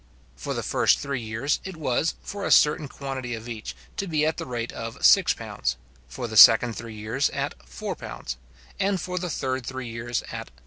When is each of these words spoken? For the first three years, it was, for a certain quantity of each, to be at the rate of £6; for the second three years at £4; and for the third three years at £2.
For 0.35 0.55
the 0.55 0.63
first 0.63 0.97
three 0.97 1.21
years, 1.21 1.59
it 1.63 1.77
was, 1.77 2.15
for 2.23 2.43
a 2.43 2.49
certain 2.49 2.87
quantity 2.87 3.35
of 3.35 3.47
each, 3.47 3.75
to 3.97 4.07
be 4.07 4.25
at 4.25 4.37
the 4.37 4.47
rate 4.47 4.71
of 4.71 4.95
£6; 4.97 5.75
for 6.07 6.27
the 6.27 6.35
second 6.35 6.73
three 6.73 6.95
years 6.95 7.29
at 7.29 7.53
£4; 7.67 8.35
and 8.79 8.99
for 8.99 9.19
the 9.19 9.29
third 9.29 9.63
three 9.63 9.89
years 9.89 10.23
at 10.31 10.47
£2. 10.55 10.59